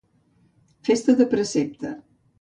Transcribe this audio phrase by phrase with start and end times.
[0.89, 1.93] Festa de precepte.